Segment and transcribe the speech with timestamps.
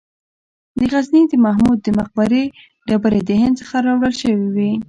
[0.77, 2.43] د غزني د محمود د مقبرې
[2.87, 4.71] ډبرې د هند څخه راوړل شوې وې